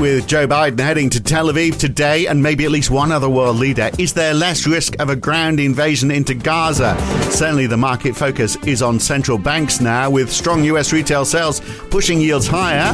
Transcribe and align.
with 0.00 0.26
Joe 0.26 0.46
Biden 0.46 0.78
heading 0.78 1.10
to 1.10 1.22
Tel 1.22 1.46
Aviv 1.46 1.78
today 1.78 2.26
and 2.26 2.42
maybe 2.42 2.64
at 2.64 2.70
least 2.70 2.90
one 2.90 3.12
other 3.12 3.28
world 3.28 3.56
leader, 3.56 3.90
is 3.98 4.12
there 4.12 4.34
less 4.34 4.66
risk 4.66 4.98
of 5.00 5.10
a 5.10 5.16
ground 5.16 5.60
invasion 5.60 6.10
into 6.10 6.34
Gaza? 6.34 6.96
Certainly, 7.30 7.66
the 7.68 7.76
market 7.76 8.16
focus 8.16 8.56
is 8.66 8.82
on 8.82 9.00
central 9.00 9.38
banks 9.38 9.80
now, 9.80 10.10
with 10.10 10.30
strong 10.30 10.64
US 10.64 10.92
retail 10.92 11.24
sales 11.24 11.60
pushing 11.90 12.20
yields 12.20 12.46
higher. 12.46 12.92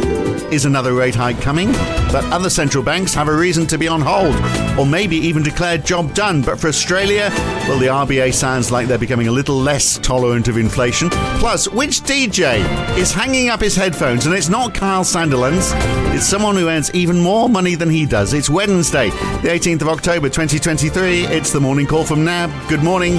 Is 0.52 0.64
another 0.64 0.92
rate 0.92 1.14
hike 1.14 1.40
coming? 1.40 1.72
But 2.12 2.24
other 2.26 2.50
central 2.50 2.84
banks 2.84 3.14
have 3.14 3.28
a 3.28 3.36
reason 3.36 3.66
to 3.68 3.78
be 3.78 3.88
on 3.88 4.00
hold, 4.00 4.34
or 4.78 4.84
maybe 4.84 5.16
even 5.16 5.42
declare 5.42 5.78
job 5.78 6.14
done. 6.14 6.42
But 6.42 6.60
for 6.60 6.68
Australia, 6.68 7.30
well, 7.66 7.78
the 7.78 7.86
RBA 7.86 8.34
sounds 8.34 8.70
like 8.70 8.86
they're 8.86 8.98
becoming 8.98 9.28
a 9.28 9.32
little 9.32 9.56
less 9.56 9.98
tolerant 9.98 10.48
of 10.48 10.58
inflation. 10.58 11.08
Plus, 11.38 11.68
which 11.68 12.02
DJ 12.02 12.60
is 12.98 13.12
hanging 13.12 13.48
up 13.48 13.60
his 13.60 13.74
headphones? 13.74 14.26
And 14.26 14.34
it's 14.34 14.48
not 14.48 14.74
Kyle 14.74 15.04
Sandilands, 15.04 15.72
it's 16.14 16.26
someone 16.26 16.56
who 16.56 16.68
earns 16.68 16.91
even 16.94 17.20
more 17.20 17.48
money 17.48 17.74
than 17.74 17.88
he 17.88 18.06
does. 18.06 18.34
It's 18.34 18.50
Wednesday, 18.50 19.10
the 19.10 19.48
18th 19.48 19.82
of 19.82 19.88
October, 19.88 20.28
2023. 20.28 21.24
It's 21.26 21.52
the 21.52 21.60
morning 21.60 21.86
call 21.86 22.04
from 22.04 22.24
NAB. 22.24 22.50
Good 22.68 22.82
morning. 22.82 23.18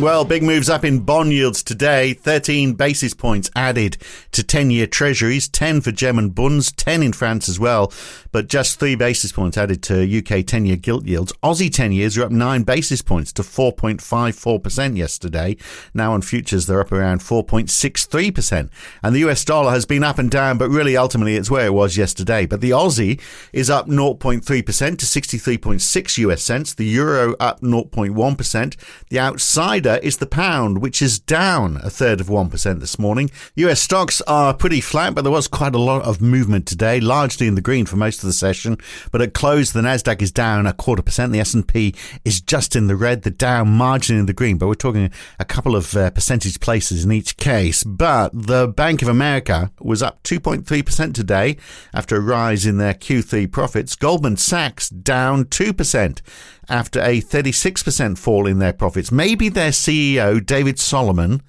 Well, 0.00 0.24
big 0.24 0.44
moves 0.44 0.70
up 0.70 0.84
in 0.84 1.00
bond 1.00 1.32
yields 1.32 1.60
today. 1.64 2.12
13 2.12 2.74
basis 2.74 3.14
points 3.14 3.50
added 3.56 3.96
to 4.30 4.44
10 4.44 4.70
year 4.70 4.86
treasuries, 4.86 5.48
10 5.48 5.80
for 5.80 5.90
German 5.90 6.28
bunds, 6.28 6.70
10 6.70 7.02
in 7.02 7.12
France 7.12 7.48
as 7.48 7.58
well, 7.58 7.92
but 8.30 8.46
just 8.46 8.78
3 8.78 8.94
basis 8.94 9.32
points 9.32 9.58
added 9.58 9.82
to 9.82 10.18
UK 10.18 10.46
10 10.46 10.66
year 10.66 10.76
gilt 10.76 11.04
yields. 11.04 11.32
Aussie 11.42 11.72
10 11.72 11.90
years 11.90 12.16
are 12.16 12.22
up 12.22 12.30
9 12.30 12.62
basis 12.62 13.02
points 13.02 13.32
to 13.32 13.42
4.54% 13.42 14.96
yesterday. 14.96 15.56
Now 15.92 16.12
on 16.12 16.22
futures, 16.22 16.66
they're 16.66 16.80
up 16.80 16.92
around 16.92 17.18
4.63%. 17.18 18.70
And 19.02 19.16
the 19.16 19.28
US 19.28 19.44
dollar 19.44 19.72
has 19.72 19.84
been 19.84 20.04
up 20.04 20.20
and 20.20 20.30
down, 20.30 20.58
but 20.58 20.70
really 20.70 20.96
ultimately 20.96 21.34
it's 21.34 21.50
where 21.50 21.66
it 21.66 21.74
was 21.74 21.96
yesterday. 21.96 22.46
But 22.46 22.60
the 22.60 22.70
Aussie 22.70 23.20
is 23.52 23.68
up 23.68 23.88
0.3% 23.88 24.44
to 24.44 24.62
63.6 24.62 26.18
US 26.18 26.42
cents. 26.44 26.72
The 26.72 26.86
euro 26.86 27.34
up 27.40 27.60
0.1%. 27.62 28.76
The 29.10 29.18
outsider 29.88 30.06
is 30.06 30.18
the 30.18 30.26
pound, 30.26 30.80
which 30.80 31.02
is 31.02 31.18
down 31.18 31.78
a 31.82 31.90
third 31.90 32.20
of 32.20 32.28
1% 32.28 32.80
this 32.80 32.98
morning. 32.98 33.30
US 33.56 33.80
stocks 33.80 34.20
are 34.22 34.54
pretty 34.54 34.80
flat, 34.80 35.14
but 35.14 35.22
there 35.22 35.32
was 35.32 35.48
quite 35.48 35.74
a 35.74 35.78
lot 35.78 36.02
of 36.02 36.20
movement 36.20 36.66
today, 36.66 37.00
largely 37.00 37.46
in 37.46 37.54
the 37.54 37.60
green 37.60 37.86
for 37.86 37.96
most 37.96 38.22
of 38.22 38.26
the 38.26 38.32
session. 38.32 38.78
But 39.10 39.22
at 39.22 39.34
close, 39.34 39.72
the 39.72 39.80
Nasdaq 39.80 40.22
is 40.22 40.32
down 40.32 40.66
a 40.66 40.72
quarter 40.72 41.02
percent. 41.02 41.32
The 41.32 41.40
S&P 41.40 41.94
is 42.24 42.40
just 42.40 42.76
in 42.76 42.86
the 42.86 42.96
red, 42.96 43.22
the 43.22 43.30
Dow 43.30 43.64
marginally 43.64 44.20
in 44.20 44.26
the 44.26 44.32
green, 44.32 44.58
but 44.58 44.68
we're 44.68 44.74
talking 44.74 45.10
a 45.38 45.44
couple 45.44 45.76
of 45.76 45.96
uh, 45.96 46.10
percentage 46.10 46.60
places 46.60 47.04
in 47.04 47.12
each 47.12 47.36
case. 47.36 47.84
But 47.84 48.30
the 48.34 48.68
Bank 48.68 49.02
of 49.02 49.08
America 49.08 49.70
was 49.80 50.02
up 50.02 50.22
2.3% 50.22 51.14
today 51.14 51.56
after 51.94 52.16
a 52.16 52.20
rise 52.20 52.66
in 52.66 52.78
their 52.78 52.94
Q3 52.94 53.50
profits. 53.50 53.96
Goldman 53.96 54.36
Sachs 54.36 54.88
down 54.88 55.44
2% 55.44 56.20
after 56.68 57.00
a 57.00 57.20
36% 57.20 58.18
fall 58.18 58.46
in 58.46 58.58
their 58.58 58.72
profits. 58.72 59.10
Maybe 59.10 59.48
their 59.48 59.70
CEO, 59.70 60.44
David 60.44 60.78
Solomon, 60.78 61.42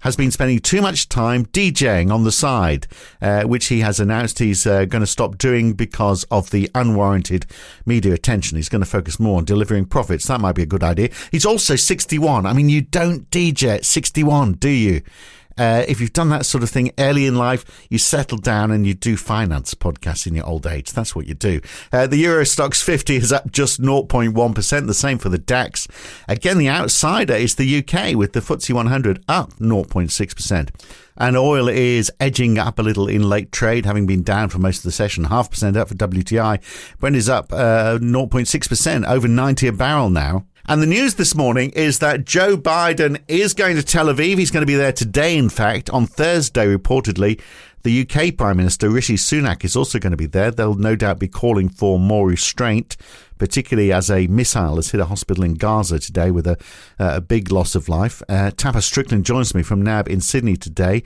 has 0.00 0.16
been 0.16 0.30
spending 0.30 0.58
too 0.58 0.80
much 0.80 1.08
time 1.08 1.46
DJing 1.46 2.12
on 2.12 2.24
the 2.24 2.32
side, 2.32 2.86
uh, 3.20 3.42
which 3.44 3.66
he 3.66 3.80
has 3.80 3.98
announced 3.98 4.38
he's 4.38 4.66
uh, 4.66 4.84
going 4.84 5.00
to 5.00 5.06
stop 5.06 5.38
doing 5.38 5.72
because 5.72 6.24
of 6.30 6.50
the 6.50 6.70
unwarranted 6.74 7.46
media 7.84 8.12
attention. 8.12 8.56
He's 8.56 8.68
going 8.68 8.82
to 8.82 8.88
focus 8.88 9.18
more 9.18 9.38
on 9.38 9.44
delivering 9.44 9.86
profits. 9.86 10.26
That 10.26 10.40
might 10.40 10.54
be 10.54 10.62
a 10.62 10.66
good 10.66 10.84
idea. 10.84 11.08
He's 11.30 11.46
also 11.46 11.76
61. 11.76 12.46
I 12.46 12.52
mean, 12.52 12.68
you 12.68 12.82
don't 12.82 13.28
DJ 13.30 13.76
at 13.76 13.84
61, 13.84 14.54
do 14.54 14.68
you? 14.68 15.02
Uh, 15.58 15.84
if 15.88 16.00
you've 16.00 16.12
done 16.12 16.28
that 16.30 16.46
sort 16.46 16.62
of 16.62 16.70
thing 16.70 16.90
early 16.98 17.26
in 17.26 17.36
life, 17.36 17.86
you 17.90 17.98
settle 17.98 18.38
down 18.38 18.70
and 18.70 18.86
you 18.86 18.94
do 18.94 19.16
finance 19.16 19.74
podcasts 19.74 20.26
in 20.26 20.34
your 20.34 20.46
old 20.46 20.66
age. 20.66 20.92
That's 20.92 21.14
what 21.14 21.26
you 21.26 21.34
do. 21.34 21.60
Uh, 21.92 22.06
the 22.06 22.18
Euro 22.18 22.44
Stoxx 22.44 22.82
50 22.82 23.16
is 23.16 23.32
up 23.32 23.50
just 23.50 23.80
0.1%, 23.80 24.86
the 24.86 24.94
same 24.94 25.18
for 25.18 25.28
the 25.28 25.38
DAX. 25.38 25.88
Again, 26.28 26.58
the 26.58 26.68
outsider 26.68 27.34
is 27.34 27.54
the 27.54 27.78
UK 27.78 28.14
with 28.14 28.32
the 28.32 28.40
FTSE 28.40 28.74
100 28.74 29.24
up 29.28 29.52
0.6%. 29.54 30.68
And 31.18 31.36
oil 31.36 31.68
is 31.68 32.12
edging 32.20 32.58
up 32.58 32.78
a 32.78 32.82
little 32.82 33.08
in 33.08 33.26
late 33.26 33.50
trade, 33.50 33.86
having 33.86 34.06
been 34.06 34.22
down 34.22 34.50
for 34.50 34.58
most 34.58 34.78
of 34.78 34.82
the 34.82 34.92
session, 34.92 35.24
half 35.24 35.50
percent 35.50 35.76
up 35.76 35.88
for 35.88 35.94
WTI. 35.94 36.60
Brent 36.98 37.16
is 37.16 37.28
up 37.28 37.52
uh, 37.52 37.98
0.6%, 37.98 39.08
over 39.08 39.26
90 39.26 39.66
a 39.68 39.72
barrel 39.72 40.10
now. 40.10 40.44
And 40.68 40.82
the 40.82 40.86
news 40.86 41.14
this 41.14 41.36
morning 41.36 41.70
is 41.70 42.00
that 42.00 42.24
Joe 42.24 42.56
Biden 42.56 43.22
is 43.28 43.54
going 43.54 43.76
to 43.76 43.84
Tel 43.84 44.06
Aviv. 44.06 44.36
He's 44.36 44.50
going 44.50 44.62
to 44.62 44.66
be 44.66 44.74
there 44.74 44.92
today, 44.92 45.38
in 45.38 45.48
fact, 45.48 45.88
on 45.90 46.06
Thursday, 46.06 46.66
reportedly. 46.66 47.40
The 47.86 48.00
UK 48.00 48.36
Prime 48.36 48.56
Minister 48.56 48.90
Rishi 48.90 49.14
Sunak 49.14 49.64
is 49.64 49.76
also 49.76 50.00
going 50.00 50.10
to 50.10 50.16
be 50.16 50.26
there. 50.26 50.50
They'll 50.50 50.74
no 50.74 50.96
doubt 50.96 51.20
be 51.20 51.28
calling 51.28 51.68
for 51.68 52.00
more 52.00 52.26
restraint 52.26 52.96
particularly 53.38 53.92
as 53.92 54.10
a 54.10 54.26
missile 54.26 54.76
has 54.76 54.90
hit 54.90 55.00
a 55.00 55.06
hospital 55.06 55.44
in 55.44 55.54
Gaza 55.54 55.98
today 55.98 56.30
with 56.30 56.46
a, 56.46 56.56
uh, 56.98 57.16
a 57.16 57.20
big 57.20 57.50
loss 57.50 57.74
of 57.74 57.88
life. 57.88 58.22
Uh, 58.28 58.50
Tapas 58.50 58.84
Strickland 58.84 59.24
joins 59.24 59.54
me 59.54 59.62
from 59.62 59.82
NAB 59.82 60.08
in 60.08 60.20
Sydney 60.20 60.56
today. 60.56 61.02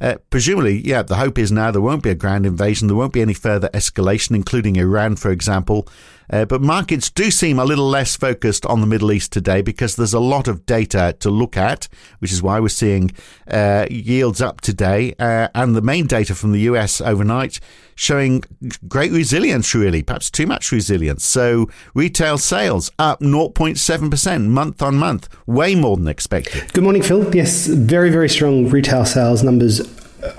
Uh, 0.00 0.16
presumably, 0.30 0.80
yeah, 0.84 1.02
the 1.02 1.16
hope 1.16 1.38
is 1.38 1.52
now 1.52 1.70
there 1.70 1.80
won't 1.80 2.02
be 2.02 2.10
a 2.10 2.14
ground 2.14 2.44
invasion, 2.44 2.88
there 2.88 2.96
won't 2.96 3.12
be 3.12 3.22
any 3.22 3.34
further 3.34 3.68
escalation, 3.68 4.34
including 4.34 4.76
Iran, 4.76 5.14
for 5.16 5.30
example. 5.30 5.86
Uh, 6.30 6.44
but 6.44 6.62
markets 6.62 7.10
do 7.10 7.30
seem 7.30 7.58
a 7.58 7.64
little 7.64 7.88
less 7.88 8.16
focused 8.16 8.64
on 8.66 8.80
the 8.80 8.86
Middle 8.86 9.12
East 9.12 9.32
today 9.32 9.60
because 9.60 9.96
there's 9.96 10.14
a 10.14 10.20
lot 10.20 10.48
of 10.48 10.64
data 10.64 11.14
to 11.20 11.30
look 11.30 11.56
at, 11.56 11.88
which 12.20 12.32
is 12.32 12.42
why 12.42 12.58
we're 12.58 12.68
seeing 12.68 13.12
uh, 13.48 13.86
yields 13.90 14.40
up 14.40 14.60
today. 14.60 15.14
Uh, 15.18 15.48
and 15.54 15.76
the 15.76 15.82
main 15.82 16.06
data 16.06 16.21
from 16.30 16.52
the 16.52 16.60
US 16.60 17.00
overnight 17.00 17.60
showing 17.94 18.42
great 18.88 19.12
resilience, 19.12 19.74
really, 19.74 20.02
perhaps 20.02 20.30
too 20.30 20.46
much 20.46 20.72
resilience. 20.72 21.24
So 21.24 21.68
retail 21.94 22.38
sales 22.38 22.90
up 22.98 23.20
0.7% 23.20 24.46
month 24.46 24.82
on 24.82 24.96
month, 24.96 25.28
way 25.46 25.74
more 25.74 25.96
than 25.96 26.08
expected. 26.08 26.72
Good 26.72 26.84
morning, 26.84 27.02
Phil. 27.02 27.34
Yes, 27.34 27.66
very, 27.66 28.10
very 28.10 28.28
strong 28.28 28.68
retail 28.68 29.04
sales 29.04 29.42
numbers 29.42 29.80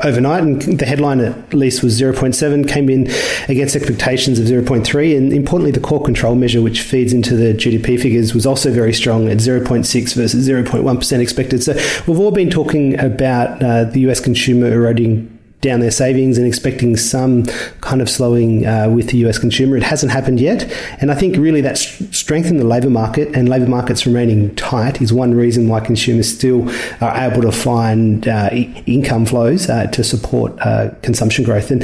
overnight, 0.04 0.44
and 0.44 0.62
the 0.80 0.86
headline 0.86 1.20
at 1.20 1.54
least 1.54 1.84
was 1.84 2.00
0.7, 2.00 2.68
came 2.68 2.90
in 2.90 3.08
against 3.50 3.76
expectations 3.76 4.40
of 4.40 4.46
0.3. 4.46 5.18
And 5.18 5.34
importantly, 5.34 5.72
the 5.72 5.80
core 5.80 6.04
control 6.04 6.36
measure, 6.36 6.62
which 6.62 6.82
feeds 6.82 7.14
into 7.14 7.36
the 7.36 7.54
GDP 7.54 8.00
figures, 8.02 8.34
was 8.34 8.46
also 8.46 8.72
very 8.72 8.94
strong 8.94 9.28
at 9.30 9.38
0.6 9.38 10.16
versus 10.16 10.48
0.1% 10.48 11.20
expected. 11.20 11.64
So 11.64 11.74
we've 12.08 12.20
all 12.20 12.32
been 12.32 12.50
talking 12.50 13.00
about 13.00 13.62
uh, 13.62 13.86
the 13.86 14.02
US 14.02 14.20
consumer 14.20 14.72
eroding 14.72 15.30
down 15.64 15.80
their 15.80 15.92
savings 15.92 16.38
and 16.38 16.46
expecting 16.46 16.96
some 16.96 17.46
kind 17.82 18.02
of 18.02 18.10
slowing 18.10 18.68
uh, 18.68 18.90
with 18.90 19.10
the 19.10 19.18
US 19.26 19.40
consumer. 19.40 19.76
It 19.76 19.84
hasn't 19.84 20.12
happened 20.12 20.40
yet. 20.40 20.72
And 21.02 21.12
I 21.12 21.16
think 21.16 21.38
really 21.38 21.62
that 21.62 21.78
strength 21.78 22.50
in 22.50 22.58
the 22.58 22.66
labour 22.66 22.92
market 22.92 23.36
and 23.36 23.50
labour 23.50 23.68
markets 23.68 24.06
remaining 24.06 24.54
tight 24.56 25.02
is 25.02 25.12
one 25.12 25.34
reason 25.34 25.68
why 25.68 25.80
consumers 25.80 26.32
still 26.32 26.70
are 27.02 27.16
able 27.18 27.42
to 27.42 27.52
find 27.52 28.28
uh, 28.28 28.50
income 28.52 29.26
flows 29.26 29.70
uh, 29.70 29.88
to 29.88 30.04
support 30.04 30.54
uh, 30.60 30.92
consumption 31.02 31.44
growth. 31.44 31.72
And 31.72 31.82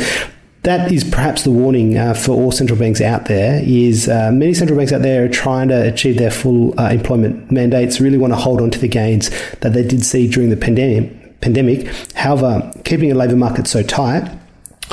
that 0.63 0.91
is 0.91 1.05
perhaps 1.05 1.43
the 1.43 1.51
warning 1.51 1.97
uh, 1.97 2.13
for 2.13 2.33
all 2.33 2.51
central 2.51 2.77
banks 2.77 2.99
out 2.99 3.25
there 3.25 3.61
is 3.63 4.09
uh, 4.09 4.29
many 4.31 4.53
central 4.53 4.77
banks 4.77 4.91
out 4.91 5.01
there 5.01 5.23
are 5.23 5.29
trying 5.29 5.69
to 5.69 5.87
achieve 5.87 6.17
their 6.17 6.31
full 6.31 6.77
uh, 6.79 6.89
employment 6.89 7.49
mandates 7.49 8.01
really 8.01 8.17
want 8.17 8.33
to 8.33 8.37
hold 8.37 8.59
on 8.61 8.69
to 8.69 8.79
the 8.79 8.87
gains 8.87 9.29
that 9.61 9.71
they 9.71 9.87
did 9.87 10.03
see 10.03 10.27
during 10.27 10.49
the 10.49 10.57
pandemic 10.57 11.15
pandemic. 11.41 11.87
However, 12.19 12.69
keeping 12.83 13.13
a 13.13 13.15
labour 13.15 13.37
market 13.37 13.65
so 13.65 13.81
tight 13.81 14.29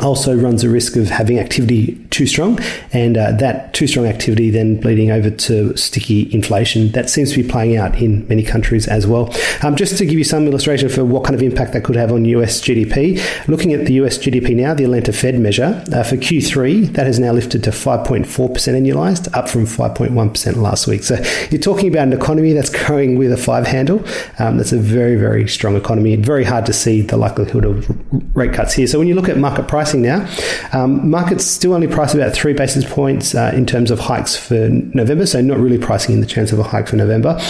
also 0.02 0.36
runs 0.36 0.64
a 0.64 0.68
risk 0.68 0.96
of 0.96 1.08
having 1.08 1.38
activity 1.38 1.96
too 2.10 2.26
strong, 2.26 2.58
and 2.92 3.16
uh, 3.16 3.32
that 3.32 3.72
too 3.74 3.86
strong 3.86 4.06
activity 4.06 4.50
then 4.50 4.80
bleeding 4.80 5.10
over 5.10 5.30
to 5.30 5.76
sticky 5.76 6.32
inflation. 6.34 6.92
That 6.92 7.08
seems 7.08 7.32
to 7.32 7.42
be 7.42 7.48
playing 7.48 7.76
out 7.76 7.96
in 8.00 8.26
many 8.28 8.42
countries 8.42 8.86
as 8.88 9.06
well. 9.06 9.34
Um, 9.62 9.76
just 9.76 9.96
to 9.98 10.06
give 10.06 10.18
you 10.18 10.24
some 10.24 10.46
illustration 10.46 10.88
for 10.88 11.04
what 11.04 11.24
kind 11.24 11.34
of 11.34 11.42
impact 11.42 11.72
that 11.72 11.84
could 11.84 11.96
have 11.96 12.12
on 12.12 12.24
US 12.26 12.60
GDP, 12.60 13.20
looking 13.48 13.72
at 13.72 13.86
the 13.86 13.94
US 13.94 14.18
GDP 14.18 14.54
now, 14.54 14.74
the 14.74 14.84
Atlanta 14.84 15.12
Fed 15.12 15.38
measure 15.38 15.82
uh, 15.92 16.02
for 16.02 16.16
Q3, 16.16 16.92
that 16.92 17.06
has 17.06 17.18
now 17.18 17.32
lifted 17.32 17.64
to 17.64 17.70
5.4% 17.70 18.26
annualized, 18.26 19.34
up 19.34 19.48
from 19.48 19.64
5.1% 19.64 20.56
last 20.56 20.86
week. 20.86 21.02
So 21.04 21.16
you're 21.50 21.60
talking 21.60 21.88
about 21.88 22.06
an 22.08 22.12
economy 22.12 22.52
that's 22.52 22.70
growing 22.70 23.16
with 23.16 23.32
a 23.32 23.36
five 23.36 23.66
handle. 23.66 24.04
Um, 24.38 24.58
that's 24.58 24.72
a 24.72 24.78
very, 24.78 25.16
very 25.16 25.48
strong 25.48 25.76
economy. 25.76 26.16
Very 26.16 26.44
hard 26.44 26.66
to 26.66 26.72
see 26.72 27.02
the 27.02 27.16
likelihood 27.16 27.64
of 27.64 28.36
rate 28.36 28.52
cuts 28.52 28.74
here. 28.74 28.86
So 28.86 28.98
when 28.98 29.08
you 29.08 29.14
look 29.14 29.28
at 29.28 29.36
market 29.36 29.68
price 29.68 29.85
pricing 29.86 30.02
now. 30.02 30.28
Um, 30.72 31.08
markets 31.08 31.44
still 31.44 31.72
only 31.72 31.86
price 31.86 32.14
about 32.14 32.32
three 32.32 32.52
basis 32.52 32.84
points 32.84 33.34
uh, 33.34 33.52
in 33.54 33.66
terms 33.66 33.90
of 33.90 34.00
hikes 34.00 34.36
for 34.36 34.68
November, 34.68 35.26
so 35.26 35.40
not 35.40 35.58
really 35.58 35.78
pricing 35.78 36.14
in 36.14 36.20
the 36.20 36.26
chance 36.26 36.52
of 36.52 36.58
a 36.58 36.64
hike 36.64 36.88
for 36.88 36.96
November 36.96 37.40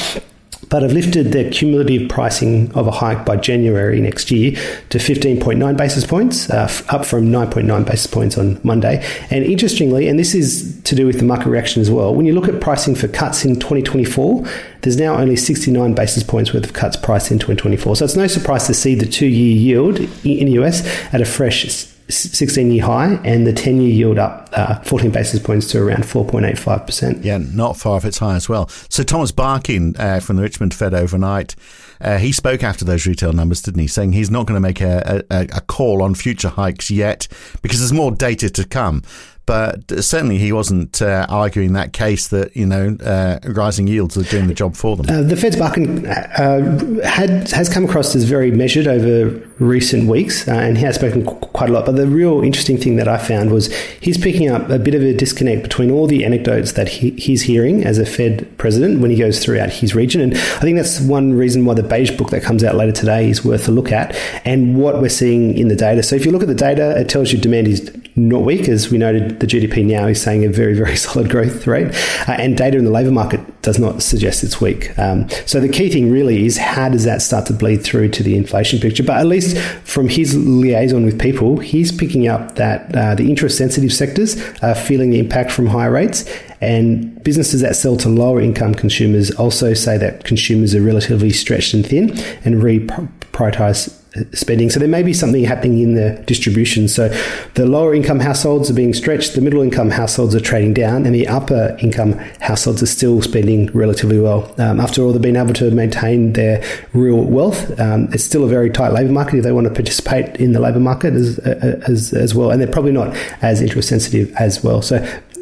but 0.68 0.82
have 0.82 0.92
lifted 0.92 1.32
their 1.32 1.50
cumulative 1.50 2.08
pricing 2.08 2.72
of 2.72 2.86
a 2.86 2.90
hike 2.90 3.24
by 3.24 3.36
January 3.36 4.00
next 4.00 4.30
year 4.30 4.52
to 4.90 4.98
15.9 4.98 5.76
basis 5.76 6.04
points, 6.04 6.50
uh, 6.50 6.70
up 6.88 7.04
from 7.04 7.26
9.9 7.26 7.86
basis 7.86 8.06
points 8.06 8.36
on 8.36 8.60
Monday. 8.64 9.04
And 9.30 9.44
interestingly, 9.44 10.08
and 10.08 10.18
this 10.18 10.34
is 10.34 10.80
to 10.82 10.94
do 10.94 11.06
with 11.06 11.18
the 11.18 11.24
market 11.24 11.48
reaction 11.48 11.80
as 11.82 11.90
well, 11.90 12.14
when 12.14 12.26
you 12.26 12.32
look 12.32 12.48
at 12.48 12.60
pricing 12.60 12.94
for 12.94 13.06
cuts 13.08 13.44
in 13.44 13.54
2024, 13.54 14.44
there's 14.82 14.96
now 14.96 15.16
only 15.16 15.36
69 15.36 15.94
basis 15.94 16.22
points 16.22 16.52
worth 16.52 16.64
of 16.64 16.72
cuts 16.72 16.96
priced 16.96 17.30
in 17.30 17.38
2024. 17.38 17.96
So 17.96 18.04
it's 18.04 18.16
no 18.16 18.26
surprise 18.26 18.66
to 18.66 18.74
see 18.74 18.94
the 18.94 19.06
two 19.06 19.26
year 19.26 19.56
yield 19.56 20.00
in 20.24 20.46
the 20.46 20.52
US 20.52 20.84
at 21.12 21.20
a 21.20 21.24
fresh 21.24 21.95
16 22.08 22.70
year 22.70 22.84
high, 22.84 23.14
and 23.24 23.46
the 23.46 23.52
10 23.52 23.80
year 23.80 23.90
yield 23.90 24.18
up 24.18 24.48
uh, 24.52 24.80
14 24.80 25.10
basis 25.10 25.40
points 25.40 25.66
to 25.72 25.82
around 25.82 26.04
4.85%. 26.04 27.24
Yeah, 27.24 27.38
not 27.38 27.76
far 27.76 27.96
off 27.96 28.04
its 28.04 28.18
high 28.18 28.36
as 28.36 28.48
well. 28.48 28.68
So, 28.88 29.02
Thomas 29.02 29.32
Barkin 29.32 29.96
uh, 29.96 30.20
from 30.20 30.36
the 30.36 30.42
Richmond 30.42 30.74
Fed 30.74 30.94
overnight, 30.94 31.56
uh, 32.00 32.18
he 32.18 32.32
spoke 32.32 32.62
after 32.62 32.84
those 32.84 33.06
retail 33.06 33.32
numbers, 33.32 33.62
didn't 33.62 33.80
he? 33.80 33.86
Saying 33.86 34.12
he's 34.12 34.30
not 34.30 34.46
going 34.46 34.56
to 34.56 34.60
make 34.60 34.80
a, 34.80 35.24
a, 35.30 35.46
a 35.52 35.60
call 35.62 36.02
on 36.02 36.14
future 36.14 36.48
hikes 36.48 36.90
yet 36.90 37.26
because 37.62 37.78
there's 37.80 37.92
more 37.92 38.12
data 38.12 38.50
to 38.50 38.64
come 38.64 39.02
but 39.46 40.04
certainly 40.04 40.38
he 40.38 40.52
wasn't 40.52 41.00
uh, 41.00 41.24
arguing 41.28 41.72
that 41.74 41.92
case 41.92 42.28
that 42.28 42.54
you 42.56 42.66
know 42.66 42.96
uh, 43.04 43.38
rising 43.44 43.86
yields 43.86 44.16
are 44.16 44.24
doing 44.24 44.48
the 44.48 44.54
job 44.54 44.74
for 44.74 44.96
them. 44.96 45.06
Uh, 45.08 45.22
the 45.22 45.36
Fed's 45.36 45.56
Barkin 45.56 46.04
uh, 46.06 47.00
had 47.04 47.48
has 47.52 47.68
come 47.68 47.84
across 47.84 48.14
as 48.16 48.24
very 48.24 48.50
measured 48.50 48.88
over 48.88 49.30
recent 49.58 50.08
weeks, 50.08 50.46
uh, 50.48 50.52
and 50.52 50.76
he 50.76 50.84
has 50.84 50.96
spoken 50.96 51.24
quite 51.24 51.70
a 51.70 51.72
lot. 51.72 51.86
But 51.86 51.94
the 51.96 52.08
real 52.08 52.42
interesting 52.42 52.76
thing 52.76 52.96
that 52.96 53.06
I 53.06 53.18
found 53.18 53.52
was 53.52 53.72
he's 54.00 54.18
picking 54.18 54.50
up 54.50 54.68
a 54.68 54.78
bit 54.78 54.94
of 54.94 55.02
a 55.02 55.14
disconnect 55.14 55.62
between 55.62 55.90
all 55.92 56.08
the 56.08 56.24
anecdotes 56.24 56.72
that 56.72 56.88
he, 56.88 57.10
he's 57.10 57.42
hearing 57.42 57.84
as 57.84 57.98
a 57.98 58.06
Fed 58.06 58.58
president 58.58 59.00
when 59.00 59.12
he 59.12 59.16
goes 59.16 59.42
throughout 59.42 59.70
his 59.70 59.94
region, 59.94 60.20
and 60.20 60.34
I 60.34 60.60
think 60.60 60.76
that's 60.76 61.00
one 61.00 61.34
reason 61.34 61.64
why 61.64 61.74
the 61.74 61.84
beige 61.84 62.10
book 62.18 62.30
that 62.30 62.42
comes 62.42 62.64
out 62.64 62.74
later 62.74 62.92
today 62.92 63.30
is 63.30 63.44
worth 63.44 63.68
a 63.68 63.70
look 63.70 63.92
at, 63.92 64.16
and 64.44 64.76
what 64.76 65.00
we're 65.00 65.08
seeing 65.08 65.56
in 65.56 65.68
the 65.68 65.76
data. 65.76 66.02
So 66.02 66.16
if 66.16 66.26
you 66.26 66.32
look 66.32 66.42
at 66.42 66.48
the 66.48 66.54
data, 66.54 66.98
it 66.98 67.08
tells 67.08 67.32
you 67.32 67.38
demand 67.38 67.68
is 67.68 67.90
not 68.16 68.42
weak, 68.42 68.66
as 68.66 68.90
we 68.90 68.96
noted 68.96 69.40
the 69.40 69.46
GDP 69.46 69.84
now 69.84 70.06
is 70.06 70.20
saying 70.20 70.44
a 70.44 70.48
very, 70.48 70.74
very 70.74 70.96
solid 71.06 71.30
growth 71.30 71.66
rate. 71.66 71.94
Uh, 72.26 72.32
and 72.32 72.56
data 72.56 72.78
in 72.78 72.84
the 72.84 72.90
labour 72.90 73.10
market 73.10 73.40
does 73.60 73.78
not 73.78 74.02
suggest 74.02 74.42
it's 74.42 74.60
weak. 74.60 74.98
Um, 74.98 75.28
so 75.44 75.60
the 75.60 75.68
key 75.68 75.90
thing 75.90 76.10
really 76.10 76.46
is 76.46 76.56
how 76.56 76.88
does 76.88 77.04
that 77.04 77.20
start 77.20 77.46
to 77.46 77.52
bleed 77.52 77.82
through 77.82 78.08
to 78.10 78.22
the 78.22 78.36
inflation 78.36 78.80
picture? 78.80 79.02
But 79.02 79.18
at 79.18 79.26
least 79.26 79.58
from 79.84 80.08
his 80.08 80.34
liaison 80.34 81.04
with 81.04 81.20
people, 81.20 81.58
he's 81.58 81.92
picking 81.92 82.26
up 82.26 82.54
that 82.54 82.94
uh, 82.96 83.14
the 83.14 83.28
interest 83.28 83.58
sensitive 83.58 83.92
sectors 83.92 84.40
are 84.62 84.74
feeling 84.74 85.10
the 85.10 85.18
impact 85.18 85.52
from 85.52 85.66
higher 85.66 85.90
rates. 85.90 86.24
And 86.62 87.22
businesses 87.22 87.60
that 87.60 87.76
sell 87.76 87.98
to 87.98 88.08
lower 88.08 88.40
income 88.40 88.74
consumers 88.74 89.30
also 89.32 89.74
say 89.74 89.98
that 89.98 90.24
consumers 90.24 90.74
are 90.74 90.80
relatively 90.80 91.30
stretched 91.30 91.74
and 91.74 91.86
thin 91.86 92.18
and 92.44 92.62
reprioritize 92.62 93.94
spending. 94.32 94.70
So 94.70 94.78
there 94.78 94.88
may 94.88 95.02
be 95.02 95.12
something 95.12 95.44
happening 95.44 95.80
in 95.80 95.94
the 95.94 96.22
distribution. 96.26 96.88
So 96.88 97.08
the 97.54 97.66
lower 97.66 97.94
income 97.94 98.20
households 98.20 98.70
are 98.70 98.74
being 98.74 98.94
stretched, 98.94 99.34
the 99.34 99.40
middle 99.40 99.62
income 99.62 99.90
households 99.90 100.34
are 100.34 100.40
trading 100.40 100.74
down, 100.74 101.06
and 101.06 101.14
the 101.14 101.26
upper 101.28 101.76
income 101.80 102.12
households 102.40 102.82
are 102.82 102.86
still 102.86 103.22
spending 103.22 103.66
relatively 103.72 104.18
well. 104.18 104.54
Um, 104.58 104.80
after 104.80 105.02
all, 105.02 105.12
they've 105.12 105.22
been 105.22 105.36
able 105.36 105.54
to 105.54 105.70
maintain 105.70 106.32
their 106.32 106.62
real 106.92 107.22
wealth. 107.22 107.78
Um, 107.80 108.08
it's 108.12 108.24
still 108.24 108.44
a 108.44 108.48
very 108.48 108.70
tight 108.70 108.92
labour 108.92 109.12
market 109.12 109.38
if 109.38 109.44
they 109.44 109.52
want 109.52 109.66
to 109.66 109.72
participate 109.72 110.36
in 110.36 110.52
the 110.52 110.60
labour 110.60 110.80
market 110.80 111.14
as, 111.14 111.38
as, 111.38 112.12
as 112.12 112.34
well. 112.34 112.50
And 112.50 112.60
they're 112.60 112.70
probably 112.70 112.92
not 112.92 113.16
as 113.42 113.60
interest 113.60 113.88
sensitive 113.88 114.34
as 114.36 114.62
well. 114.62 114.82
So 114.82 114.96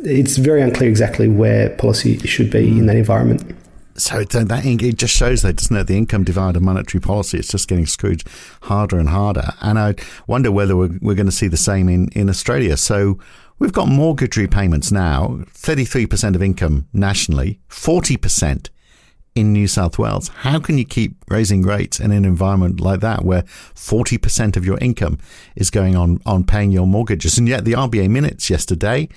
it's 0.04 0.36
very 0.36 0.62
unclear 0.62 0.90
exactly 0.90 1.28
where 1.28 1.70
policy 1.70 2.18
should 2.18 2.50
be 2.50 2.68
in 2.68 2.86
that 2.86 2.96
environment 2.96 3.56
so 3.96 4.24
that 4.24 4.64
it 4.64 4.96
just 4.96 5.14
shows 5.16 5.42
that 5.42 5.56
doesn't 5.56 5.76
it 5.76 5.86
the 5.86 5.96
income 5.96 6.24
divide 6.24 6.56
of 6.56 6.62
monetary 6.62 7.00
policy 7.00 7.38
it's 7.38 7.48
just 7.48 7.68
getting 7.68 7.86
screwed 7.86 8.22
harder 8.62 8.98
and 8.98 9.08
harder. 9.08 9.52
And 9.60 9.78
i 9.78 9.94
wonder 10.26 10.50
whether 10.50 10.76
we're, 10.76 10.98
we're 11.00 11.14
going 11.14 11.26
to 11.26 11.32
see 11.32 11.48
the 11.48 11.56
same 11.56 11.88
in, 11.88 12.08
in 12.08 12.28
australia. 12.28 12.76
So 12.76 13.18
we've 13.58 13.72
got 13.72 13.88
mortgage 13.88 14.36
repayments 14.36 14.90
now 14.90 15.44
33% 15.52 16.34
of 16.34 16.42
income 16.42 16.86
nationally 16.92 17.60
40% 17.68 18.68
in 19.34 19.52
New 19.52 19.66
South 19.66 19.98
Wales. 19.98 20.28
How 20.28 20.60
can 20.60 20.78
you 20.78 20.84
keep 20.84 21.16
raising 21.28 21.62
rates 21.62 21.98
in 21.98 22.12
an 22.12 22.24
environment 22.24 22.80
like 22.80 23.00
that 23.00 23.24
where 23.24 23.42
40% 23.42 24.56
of 24.56 24.64
your 24.64 24.78
income 24.78 25.18
is 25.56 25.70
going 25.70 25.96
on, 25.96 26.20
on 26.24 26.44
paying 26.44 26.70
your 26.70 26.86
mortgages? 26.86 27.36
And 27.36 27.48
yet 27.48 27.64
the 27.64 27.72
RBA 27.72 28.08
minutes 28.08 28.48
yesterday 28.48 29.08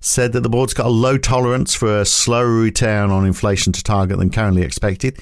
said 0.00 0.32
that 0.32 0.40
the 0.40 0.48
board's 0.48 0.72
got 0.72 0.86
a 0.86 0.90
low 0.90 1.18
tolerance 1.18 1.74
for 1.74 2.00
a 2.00 2.06
slower 2.06 2.50
return 2.50 3.10
on 3.10 3.26
inflation 3.26 3.72
to 3.74 3.82
target 3.82 4.18
than 4.18 4.30
currently 4.30 4.62
expected. 4.62 5.18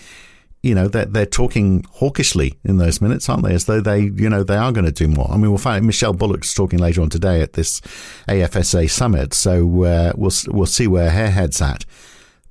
You 0.63 0.75
know, 0.75 0.87
they're, 0.87 1.05
they're 1.05 1.27
talking 1.27 1.85
hawkishly 1.91 2.59
in 2.65 2.79
those 2.79 3.01
minutes, 3.01 3.29
aren't 3.29 3.43
they? 3.43 3.55
As 3.55 3.65
though 3.65 3.81
they, 3.81 4.03
you 4.03 4.31
know, 4.31 4.45
they 4.45 4.57
are 4.57 4.73
going 4.73 4.87
to 4.87 4.93
do 4.93 5.09
more. 5.09 5.29
I 5.31 5.37
mean, 5.37 5.51
we'll 5.51 5.59
find 5.59 5.85
Michelle 5.85 6.15
Bullock's 6.15 6.55
talking 6.55 6.79
later 6.79 7.03
on 7.03 7.11
today 7.11 7.43
at 7.43 7.55
this 7.55 7.81
AFSA 8.29 8.89
summit. 8.89 9.35
So 9.35 9.83
uh, 9.83 10.13
we'll, 10.17 10.33
we'll 10.47 10.67
see 10.67 10.87
where 10.87 11.11
her 11.11 11.31
head's 11.31 11.61
at. 11.61 11.85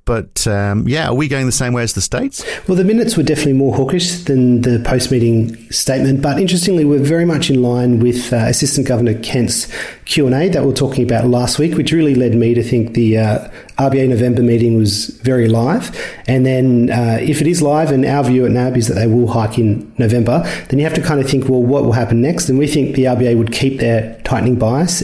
But 0.04 0.46
um, 0.46 0.86
yeah, 0.86 1.08
are 1.08 1.14
we 1.14 1.28
going 1.28 1.46
the 1.46 1.52
same 1.52 1.72
way 1.72 1.82
as 1.82 1.94
the 1.94 2.02
states? 2.02 2.44
Well, 2.68 2.76
the 2.76 2.84
minutes 2.84 3.16
were 3.16 3.22
definitely 3.22 3.54
more 3.54 3.74
hawkish 3.74 4.24
than 4.24 4.60
the 4.60 4.78
post 4.80 5.10
meeting 5.10 5.56
statement. 5.70 6.20
But 6.20 6.38
interestingly, 6.38 6.84
we're 6.84 7.02
very 7.02 7.24
much 7.24 7.48
in 7.48 7.62
line 7.62 8.00
with 8.00 8.32
uh, 8.32 8.36
Assistant 8.36 8.86
Governor 8.86 9.18
Kent's 9.20 9.72
Q 10.04 10.26
and 10.26 10.34
A 10.34 10.48
that 10.50 10.62
we 10.62 10.70
are 10.70 10.74
talking 10.74 11.04
about 11.04 11.26
last 11.26 11.58
week, 11.58 11.74
which 11.76 11.90
really 11.90 12.14
led 12.14 12.34
me 12.34 12.52
to 12.52 12.62
think 12.62 12.92
the 12.92 13.16
uh, 13.16 13.48
RBA 13.78 14.10
November 14.10 14.42
meeting 14.42 14.76
was 14.76 15.06
very 15.22 15.48
live. 15.48 15.96
And 16.28 16.44
then, 16.44 16.90
uh, 16.90 17.18
if 17.20 17.40
it 17.40 17.46
is 17.46 17.62
live, 17.62 17.90
and 17.90 18.04
our 18.04 18.24
view 18.24 18.44
at 18.44 18.52
NAB 18.52 18.76
is 18.76 18.88
that 18.88 18.94
they 18.94 19.06
will 19.06 19.28
hike 19.28 19.58
in 19.58 19.90
November, 19.96 20.42
then 20.68 20.78
you 20.78 20.84
have 20.84 20.94
to 20.94 21.02
kind 21.02 21.20
of 21.20 21.28
think, 21.30 21.48
well, 21.48 21.62
what 21.62 21.84
will 21.84 21.92
happen 21.92 22.20
next? 22.20 22.50
And 22.50 22.58
we 22.58 22.66
think 22.66 22.94
the 22.94 23.04
RBA 23.04 23.38
would 23.38 23.52
keep 23.52 23.80
their 23.80 24.20
tightening 24.24 24.56
bias 24.56 25.02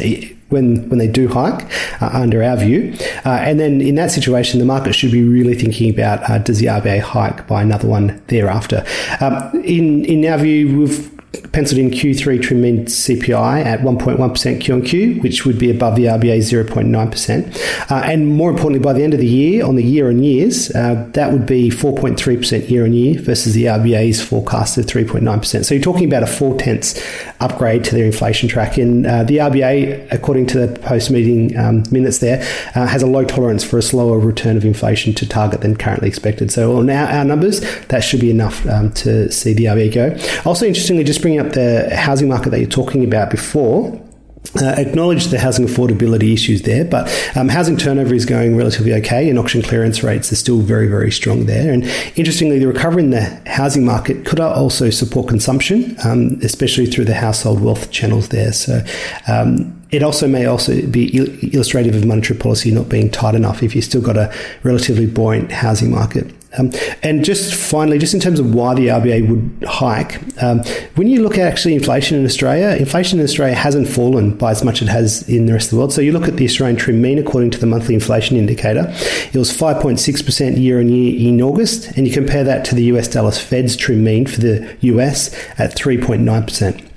when 0.51 0.89
when 0.89 0.99
they 0.99 1.09
do 1.09 1.29
hike, 1.29 1.67
uh, 2.03 2.11
under 2.13 2.43
our 2.43 2.57
view. 2.57 2.95
Uh, 3.25 3.31
and 3.43 3.59
then 3.59 3.81
in 3.81 3.95
that 3.97 4.11
situation, 4.11 4.59
the 4.59 4.67
market 4.67 4.95
should 4.95 5.13
be 5.13 5.23
really 5.23 5.55
thinking 5.55 5.91
about 5.91 6.29
uh, 6.29 6.39
does 6.39 6.59
the 6.59 6.67
RBA 6.67 7.01
hike 7.01 7.47
by 7.47 7.63
another 7.63 7.89
one 7.89 8.23
thereafter. 8.29 8.85
Um, 9.21 9.63
in 9.65 10.05
in 10.05 10.27
our 10.27 10.39
view, 10.39 10.79
we've 10.79 11.11
penciled 11.53 11.79
in 11.79 11.91
Q3 11.91 12.43
trim 12.43 12.61
mean 12.61 12.87
CPI 12.87 13.65
at 13.65 13.81
1.1% 13.81 14.61
Q 14.61 14.75
on 14.75 14.83
Q, 14.83 15.21
which 15.21 15.45
would 15.45 15.59
be 15.59 15.71
above 15.71 15.97
the 15.97 16.05
RBA's 16.05 16.51
0.9%. 16.51 17.91
Uh, 17.91 17.95
and 18.05 18.29
more 18.29 18.51
importantly, 18.51 18.83
by 18.83 18.93
the 18.93 19.03
end 19.03 19.15
of 19.15 19.21
the 19.21 19.27
year, 19.27 19.65
on 19.65 19.77
the 19.77 19.85
year 19.85 20.09
on 20.09 20.23
years, 20.23 20.71
uh, 20.75 21.09
that 21.15 21.33
would 21.33 21.47
be 21.47 21.71
4.3% 21.71 22.69
year 22.69 22.85
on 22.85 22.93
year 22.93 23.21
versus 23.21 23.55
the 23.55 23.65
RBA's 23.65 24.23
forecast 24.23 24.79
of 24.79 24.87
3.9%. 24.87 25.65
So 25.65 25.75
you're 25.75 25.83
talking 25.83 26.07
about 26.07 26.23
a 26.23 26.27
four 26.27 26.57
tenths 26.57 27.01
upgrade 27.41 27.85
to 27.85 27.95
their 27.95 28.05
inflation 28.05 28.49
track. 28.49 28.77
And 28.77 29.07
uh, 29.07 29.25
the 29.25 29.39
RBA, 29.39 30.13
according 30.13 30.47
to 30.49 30.67
the 30.67 30.79
post 30.81 31.11
meeting 31.11 31.57
um, 31.57 31.85
minutes 31.91 32.19
there, 32.19 32.41
uh, 32.75 32.87
has 32.87 33.03
a 33.03 33.07
low 33.07 33.25
tolerance 33.25 33.65
for 33.65 33.79
a 33.79 33.83
slower 33.83 34.19
return 34.19 34.57
of 34.57 34.65
inflation 34.65 35.15
to 35.15 35.29
target 35.29 35.63
than 35.63 35.77
currently 35.77 36.09
expected. 36.09 36.51
So 36.53 36.77
on 36.77 36.91
our, 36.91 37.09
our 37.09 37.25
numbers, 37.25 37.61
that 37.87 38.01
should 38.01 38.21
be 38.21 38.31
enough 38.31 38.67
um, 38.67 38.93
to 38.93 39.31
see 39.33 39.53
the 39.55 39.65
RBA 39.65 39.95
go. 39.95 40.49
Also, 40.49 40.67
interestingly, 40.67 41.05
just 41.05 41.23
bringing 41.23 41.41
up 41.41 41.53
the 41.53 41.95
housing 41.95 42.29
market 42.29 42.51
that 42.51 42.61
you're 42.61 42.69
talking 42.69 43.05
about 43.05 43.31
before, 43.31 44.01
uh, 44.61 44.75
acknowledge 44.77 45.27
the 45.27 45.39
housing 45.39 45.67
affordability 45.67 46.33
issues 46.33 46.63
there, 46.63 46.85
but 46.85 47.09
um, 47.37 47.49
housing 47.49 47.77
turnover 47.77 48.15
is 48.15 48.27
going 48.27 48.57
relatively 48.57 48.93
okay, 48.95 49.31
and 49.31 49.39
auction 49.39 49.63
clearance 49.63 50.03
rates 50.03 50.33
are 50.33 50.37
still 50.37 50.59
very, 50.59 50.89
very 50.89 51.13
strong 51.13 51.47
there. 51.47 51.73
And 51.73 51.85
interestingly, 52.17 52.59
the 52.59 52.67
recovery 52.67 53.05
in 53.05 53.11
the 53.11 53.41
housing 53.47 53.85
market 53.85 54.27
could 54.27 54.41
also 54.41 54.91
support 54.91 55.29
consumption, 55.29 55.97
um, 56.05 56.39
especially 56.43 56.87
through 56.87 57.05
the 57.05 57.15
household 57.15 57.61
wealth 57.61 57.91
channels 57.91 58.29
there. 58.29 58.53
So. 58.53 58.85
Um, 59.29 59.77
it 59.91 60.05
also 60.05 60.29
may 60.29 60.47
also 60.47 60.87
be 60.87 61.17
illustrative 61.53 61.97
of 61.97 62.05
monetary 62.05 62.39
policy 62.39 62.71
not 62.71 62.89
being 62.89 63.11
tight 63.11 63.35
enough 63.35 63.61
if 63.61 63.75
you've 63.75 63.85
still 63.85 64.01
got 64.01 64.17
a 64.17 64.33
relatively 64.63 65.05
buoyant 65.05 65.51
housing 65.51 65.91
market. 65.91 66.33
Um, 66.59 66.73
and 67.03 67.25
just 67.25 67.55
finally, 67.55 67.99
just 67.99 68.13
in 68.13 68.21
terms 68.21 68.41
of 68.41 68.55
why 68.55 68.75
the 68.75 68.89
RBA 68.89 69.29
would 69.29 69.69
hike, 69.69 70.21
um, 70.43 70.61
when 70.97 71.07
you 71.07 71.23
look 71.23 71.39
at 71.39 71.47
actually 71.47 71.75
inflation 71.75 72.19
in 72.19 72.25
Australia, 72.25 72.77
inflation 72.77 73.21
in 73.21 73.25
Australia 73.25 73.55
hasn't 73.55 73.89
fallen 73.89 74.37
by 74.37 74.51
as 74.51 74.65
much 74.65 74.83
as 74.83 74.89
it 74.89 74.91
has 74.91 75.29
in 75.29 75.47
the 75.47 75.53
rest 75.53 75.67
of 75.67 75.71
the 75.71 75.77
world. 75.77 75.93
So 75.93 76.01
you 76.01 76.13
look 76.13 76.27
at 76.27 76.37
the 76.37 76.45
Australian 76.45 76.77
trim 76.77 77.01
mean 77.01 77.19
according 77.19 77.51
to 77.53 77.59
the 77.59 77.67
monthly 77.67 77.95
inflation 77.95 78.37
indicator, 78.37 78.87
it 78.89 79.37
was 79.37 79.57
5.6% 79.57 80.59
year 80.59 80.81
on 80.81 80.89
year 80.89 81.29
in 81.29 81.41
August, 81.41 81.97
and 81.97 82.07
you 82.07 82.13
compare 82.13 82.43
that 82.43 82.65
to 82.67 82.75
the 82.75 82.85
US 82.85 83.07
Dallas 83.07 83.41
Fed's 83.41 83.77
trim 83.77 84.03
mean 84.03 84.27
for 84.27 84.41
the 84.41 84.77
US 84.81 85.33
at 85.59 85.77
3.9% 85.77 86.90